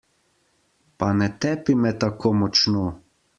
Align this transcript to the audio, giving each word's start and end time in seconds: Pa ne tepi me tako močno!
Pa 0.97 1.07
ne 1.17 1.27
tepi 1.45 1.71
me 1.83 1.91
tako 2.05 2.33
močno! 2.39 2.89